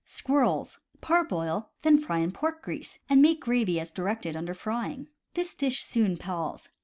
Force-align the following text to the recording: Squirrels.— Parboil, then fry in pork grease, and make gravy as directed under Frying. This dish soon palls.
Squirrels.— 0.03 0.79
Parboil, 1.09 1.69
then 1.83 1.99
fry 1.99 2.17
in 2.17 2.31
pork 2.31 2.63
grease, 2.63 2.97
and 3.07 3.21
make 3.21 3.39
gravy 3.41 3.79
as 3.79 3.91
directed 3.91 4.35
under 4.35 4.55
Frying. 4.55 5.09
This 5.35 5.53
dish 5.53 5.83
soon 5.83 6.17
palls. 6.17 6.67